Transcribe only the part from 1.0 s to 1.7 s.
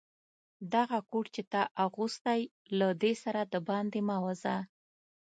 کوټ چي تا